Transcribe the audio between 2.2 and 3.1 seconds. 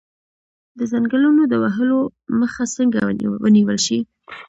مخه څنګه